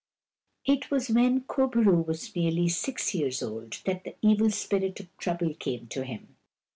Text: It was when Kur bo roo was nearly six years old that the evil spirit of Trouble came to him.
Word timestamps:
It 0.65 0.89
was 0.89 1.11
when 1.11 1.41
Kur 1.41 1.67
bo 1.67 1.79
roo 1.79 2.01
was 2.01 2.35
nearly 2.35 2.69
six 2.69 3.13
years 3.13 3.43
old 3.43 3.73
that 3.85 4.03
the 4.03 4.15
evil 4.23 4.49
spirit 4.49 4.99
of 4.99 5.15
Trouble 5.19 5.53
came 5.53 5.85
to 5.89 6.03
him. 6.03 6.37